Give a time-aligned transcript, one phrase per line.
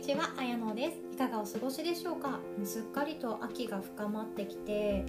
[0.00, 0.96] にちは、あやのです。
[1.12, 2.40] いかがお過ごしでしょうか？
[2.64, 5.04] すっかりと秋が深まってきて、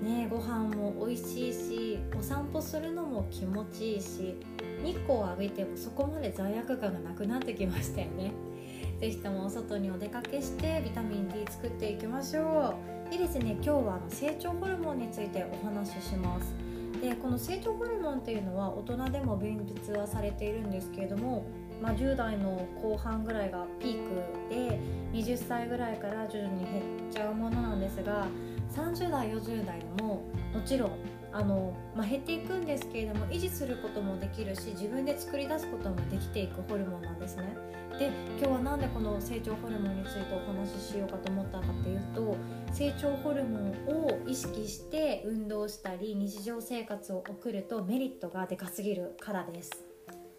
[0.00, 4.36] ね、ご飯も美味しいし、お散歩するのも気持ちいいし、
[4.84, 8.32] 日光を浴びてもそこまで罪悪感がなくなってきましたよね。
[9.00, 12.76] ぜひともお外にお出かけしてビタミン D 作っていきましょ
[13.08, 13.10] う。
[13.10, 16.54] でですね、今日はあの成長ホルモンについてお話しします。
[17.00, 21.44] でこの成長ホルモンっていうのは大人でも分泌はされているんですけれども
[21.82, 24.14] まあ、10代の後半ぐらいがピーク
[24.48, 24.78] で
[25.12, 28.28] 20歳ぐらいから徐々に減っちゃうものなんですが
[28.72, 30.22] 30代40代でも
[30.54, 30.92] もちろん
[31.32, 37.56] あの、まあ、減っていくんですけれども維持することもできるし自分で作り出すこともできていくホルモンなんですね。
[37.98, 42.36] で今日は何でこの成長ホルモンについてお話ししようかと思ったかっていうと
[42.72, 43.70] 成長ホルモン
[44.06, 49.91] を意識して運動したり日常生活を送るとメリットがでかすぎるからです。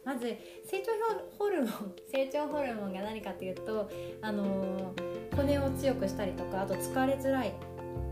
[0.05, 0.91] まず成長
[1.37, 3.89] ホルモン成長ホルモンが何かというと、
[4.21, 7.53] あのー、骨を強くしたりとかあと疲れづらい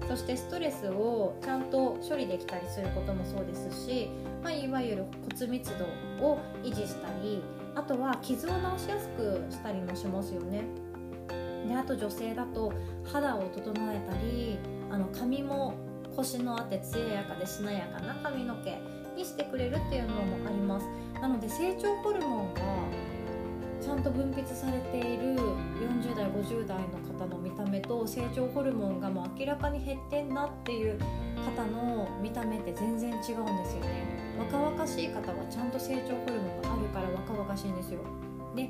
[0.07, 4.09] そしてストレスをちゃんと処理できたりすることもそうですし、
[4.43, 5.85] まあ、いわゆる骨密度
[6.25, 7.41] を維持したり
[7.75, 10.66] あとは傷を治しやすくしたりもしますよね。
[11.67, 12.73] であと女性だと
[13.05, 14.57] 肌を整えたり
[14.89, 15.75] あの髪も
[16.16, 18.77] 腰のあって艶やかでしなやかな髪の毛
[19.16, 20.85] にしてくれるっていうのもあります
[21.22, 22.61] なので成長ホルモンが
[23.80, 25.36] ちゃんと分泌されている
[25.80, 26.86] 40代50代の
[27.19, 31.00] 方の見た目と成長ホルモンがもう明らかに減ってんなっていう
[31.55, 33.41] 方の見た目って全然違うんですよ
[33.81, 34.22] ね。
[34.39, 38.00] 若々しい方はちゃんと成長ホルモンがあるから若々しいんですよ。
[38.56, 38.69] で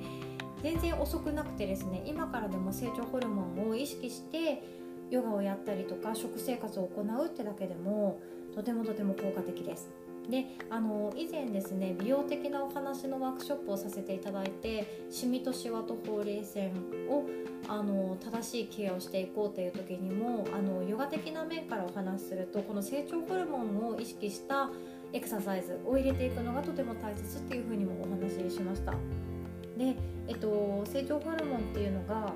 [0.61, 4.63] 全然遅くなくてですね今からでも成長ホルモンを意識して
[5.09, 8.19] ヨガをやったりとか食生活を行うってだけでも
[8.55, 9.89] とてもとても効果的です
[10.29, 16.71] であの以前ですね美容的なお話のワークショップをさせていただいてシミとシワとほうれい線
[17.09, 17.25] を
[17.67, 24.69] あの正しいケアをしていこうという時にもあのヨガ的な面からお話しするとこの成長ホルモンを意識した
[25.13, 28.93] エクササイズを入れていくのがとても大切っていうふうにもお話ししました。
[29.77, 29.95] で、
[30.27, 32.33] えっと、成長ホルモンっていうのが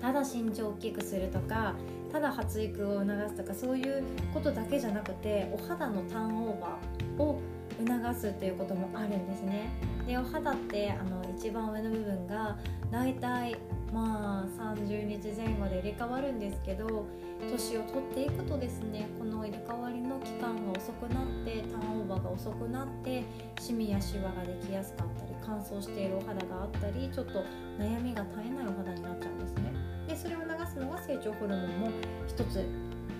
[0.00, 1.74] ただ身長を大きくするとか
[2.10, 4.02] ただ発育を促すとかそういう
[4.32, 6.89] ことだけじゃなくてお肌のターンオーバー
[7.20, 7.40] を
[7.78, 9.70] 促すっていうこともあるんですね。
[10.06, 12.56] でお肌ってあの一番上の部分が
[12.90, 13.56] 大体
[13.92, 17.06] まあ30日前後で入れ替わるんですけど
[17.48, 23.24] 年を取っていくとですねこの入れ替わりの期間が遅くなってターンオーバーが遅くなって
[23.60, 27.44] シミやシワができやすかったり乾燥しているお肌があったりちょっと
[27.78, 29.72] 悩みが絶えないお肌になっちゃうんですね。
[30.08, 31.90] でそれを流すのが成長ホルモンも
[32.26, 32.64] 一つ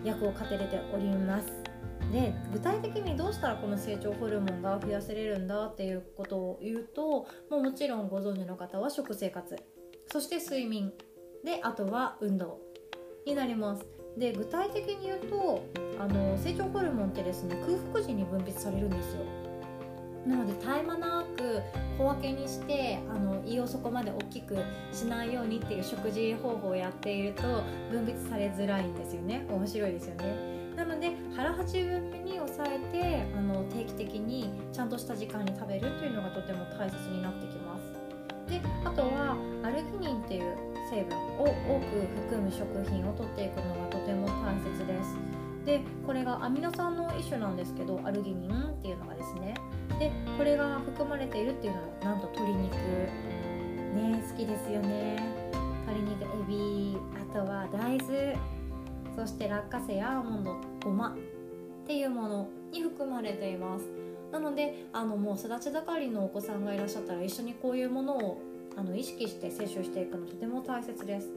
[0.04, 1.59] 役をかてれております。
[2.12, 9.56] で具体的にどうしたらこの成長ホルモンが増やせれるんだっていうことを言うともうもちろんご存知の方は食生活。
[10.12, 10.92] そして睡眠。
[11.44, 12.58] であとは運動
[13.26, 13.86] になります。
[14.18, 15.64] で具体的に言うと
[15.98, 19.22] あの成長ホルモンってですね空腹時に分泌されるんですよ。
[20.26, 21.62] なので絶え間なく
[21.96, 24.56] 小分けにしてあの胃をそこまで大きく
[24.92, 27.42] しないようにっていう食事方法をやっていると
[27.90, 29.46] 分泌されづらいんですよね。
[29.48, 30.59] 面白いですよね。
[31.00, 37.92] で腹八分目に抑えてあの定期的にちゃんとした時間に食べるっていうのがとても大切になってきます。
[38.50, 40.56] であとはアルギニンっていう
[40.90, 45.16] 成分を多く含む食品をとっていくのがとても大切です。
[45.64, 49.54] でこれがアミノ酸の一種なんですけどアルギニンっていうのがですね。
[49.98, 52.74] でこれが含まれているっていうのはなんと鶏肉。
[52.74, 55.16] ね好きですよね。
[55.86, 58.59] 鶏肉エビあとは大豆。
[59.20, 63.84] そして落花生やアーモンドごまっていうものに含まれています。
[64.32, 68.40] なのであのもう育ち盛りのお子さんがいらっしゃったら一緒にこういうものを
[68.76, 71.28] あの意識して摂取していくのとても大切です。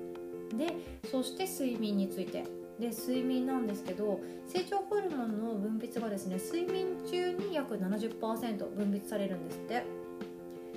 [0.58, 0.74] で
[1.12, 2.46] そして睡眠について。
[2.80, 9.84] で睡眠なんですけど成長ホルモンの分泌がですね睡眠中に約70%分泌されるんですって。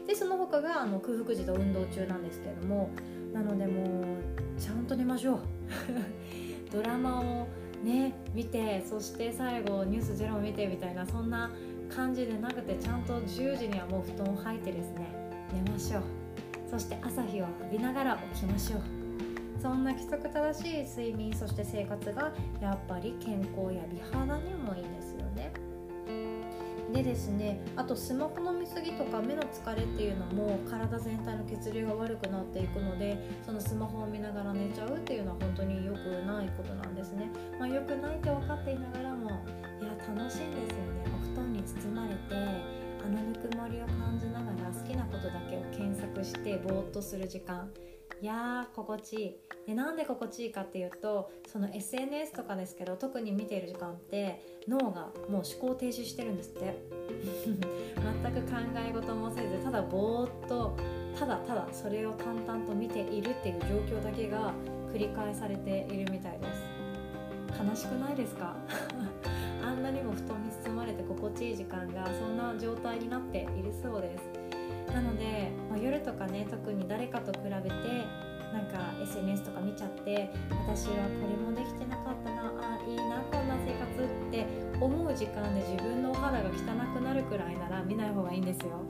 [0.09, 2.91] でその他があの空腹時と運動中なんですけれども
[3.33, 5.39] なのでもうちゃんと寝ましょう。
[6.71, 7.49] ドラマを
[7.85, 11.51] ね見てそして最後「ニュースゼロを見てみたいなそんな
[11.89, 15.07] 感じでなくてちゃんと10時にはもう布団を履いてですね
[15.53, 16.03] 寝ましょう。
[16.69, 18.81] そして朝日を浴びながら起きましょう。
[19.63, 25.53] そんな規則正しい睡眠そして生活がやっぱり健康や美肌にもいいですよね。
[26.93, 35.97] でですねあとスマホの見過ぎとか目の疲れっていうのも体全体の血流が悪くなっていくのでそのスマホを見ながら寝ちゃうっていうのは本当に良く
[36.27, 37.29] ないことなんですね、
[37.59, 39.31] まあ、良くないって分かっていながらも
[39.81, 41.05] いや楽しいんですよね。
[41.07, 42.21] お布団に包まれて
[43.05, 47.69] あのぬくもりを感じながら好きなことだけを検索してぼーっとする時間。
[48.23, 49.37] いやー心地いい。
[49.67, 56.75] でなんで心地いいかっていうとその SNS とかですけど特に見ている時間って脳がもう思考停止してるんですって。
[58.23, 58.57] 全く考
[58.89, 60.77] え事もせずただぼーっと
[61.19, 64.53] ただただそれを淡々と見ているっていう状況だけが
[64.93, 66.63] 繰り返されているみたいです。
[67.69, 68.55] 悲しくないですか？
[69.65, 74.23] あんなにも布団に包まれて心地いい時間がそんな状態になっているそうです。
[74.97, 77.77] なので、まあ、夜とかね特に誰かと比べて
[78.51, 84.47] なんか SNS とか見ちゃって私はこれもできてなかったなあいいなこんな生活って
[84.81, 86.53] 思う時間で自分のお肌が汚
[86.95, 88.81] くなるくらいなら見ない方がいいんですよ。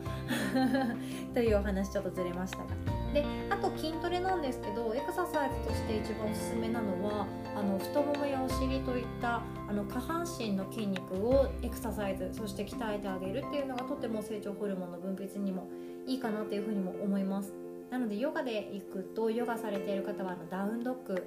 [1.34, 2.64] というお話ちょっとずれましたが。
[3.12, 7.26] であと筋トレなんですけどエクササイズとして一番おすすめなのは
[7.56, 15.66] あの太ももやお尻といったあの下半身の筋肉をエクササイズそして鍛えてあげるっていうのがとても成長ホルモンの分泌にも
[16.06, 17.52] いいかなっていうふうにも思います。
[17.90, 21.22] なのでヨガで行くとヨガされている方はあのダウンドッグ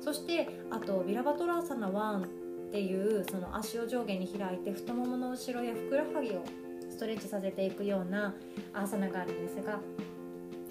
[0.00, 2.28] そしてあとビラバトラーサナ1っ
[2.70, 6.44] ていうその足を上下に開いて太ももの後ろやふくらはぎを
[6.90, 8.34] ストレッチさせていくような
[8.74, 9.80] アーサナがあるんですが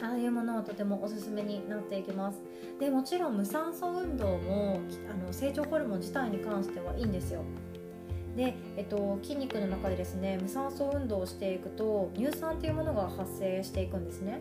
[0.01, 2.41] ああいうものはとてもおすすめになっていきます。
[2.79, 4.79] でもちろん無酸素運動も
[5.11, 7.43] あの成長ホルモン自体に関してはいいんですよ。
[8.35, 14.39] で、えっと、筋肉の中でですね無酸素運動をしていくと乳酸というものが発生していくんですね。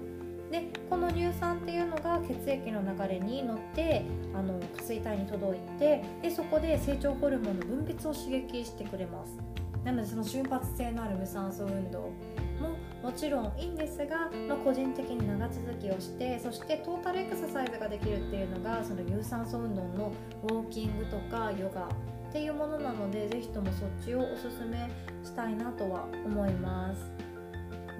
[0.50, 4.02] でこの乳酸っていうのが血液の流れに乗って
[4.34, 9.38] あの下垂体に届いてでそこで成長ホルモンの分泌を刺激してくれます。
[9.84, 12.10] なのでその瞬発性のある無酸素運動。
[13.02, 20.12] もちろんいいんですが、まあ、個人的に長続きをしてそしてトータルエクササイズができるっていうのがその有酸素運動の
[20.43, 24.91] ウォーキングとかヨガっていうものなので是非ともそっちをおすすめ
[25.25, 27.11] したいなとは思います。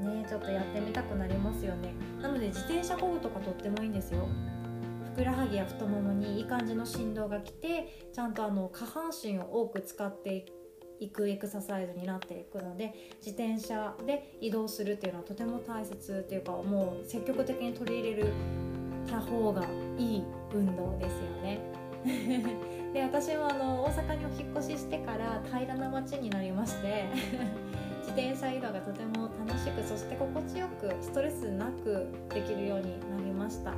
[0.01, 1.93] ねちょっとやってみたくなりますよね。
[2.21, 4.29] なので自転車こぐとかとってもいいんですよ。
[5.15, 10.45] ふくらはぎや太ももにいい感じの振動が来てちゃんとあの下半身を多く使ってい
[11.09, 12.95] くエクササイズになっていくので
[13.25, 18.33] 自転車で移動するっていうのはとても大切っていうかもう積極的に取り入れる
[19.11, 19.67] た方が
[19.99, 20.25] いい
[20.55, 21.61] 運動ですよね。
[22.93, 27.05] で私もあの大阪にお引っ越ししてから平らな街になりまして
[28.01, 33.75] 自転車移動がとても楽しくそして心地よくストレスなくできるようになりました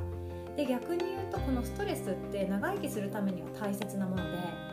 [0.55, 4.72] で逆に言うとこのストレスって長生きするためには大切なもので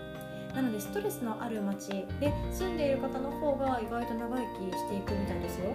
[0.54, 5.72] なのでストレスのある街で住んでいる方の方が意外と長生きしていくみたいですよ。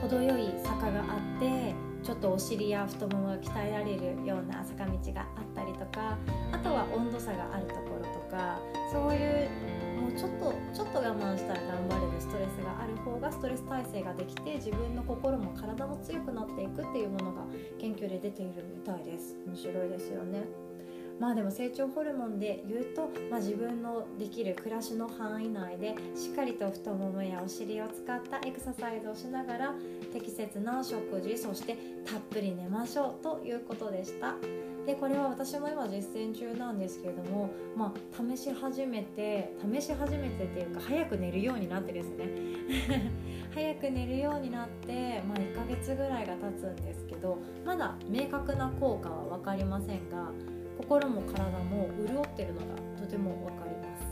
[0.00, 6.16] 程よい坂があってちょっとお尻や太ももが鍛えられるような坂道があったりとか
[6.52, 8.60] あとは温度差があるところとか
[8.92, 9.48] そういう
[10.00, 17.42] もうちょっとちょっと我慢したら頑張れるストレスがある方がストレス耐性ができて自分の心も体も強くなっていくっていうものが
[17.80, 19.34] 研究で出ているみたいです。
[19.46, 20.44] 面白いですよね。
[21.18, 29.74] まあでも成長ホルモンで言うと、まあ、自分のできる暮らしの範囲内でしっかりと太ももやお尻を使ったエクササイズをしながら
[30.12, 34.34] 適切な食事そしてたっぷり寝ましょうということでした。
[34.86, 42.28] でこれは私も今実践中なんですけれども、まあ、試し始めて試し始めてっていうか早く寝るようになってですね。
[43.52, 50.30] 早く寝るようになって、まあ、1ヶ月ぐらいが経つんですけどまだ明確な効果は分かりませんが
[50.78, 52.66] 心も体も潤ってるのが
[53.00, 54.06] とても分かります。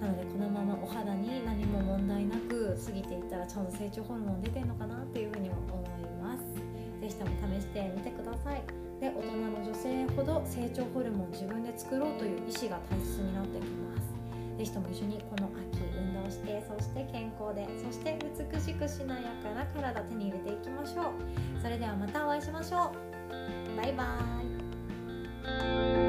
[0.00, 6.44] なのでこのままお肌に何も問題なく過ぎていったらちゃんと成長ホルモン出てるのかなっていうふうにも思います。
[7.00, 8.62] 是非とも試してみてください。
[9.00, 14.08] で大人の女性ほど成長ホルモン自分で作ろうという意思が大切になってきます。
[14.58, 18.18] 是非とも一緒にこの秋運動してそして健康でそして
[18.52, 21.62] 美しくしなやかな体手に入れていきましょう。
[21.62, 23.76] それではまたお会いしましょう。
[23.76, 24.57] バイバーイ。
[25.56, 26.07] Thank you.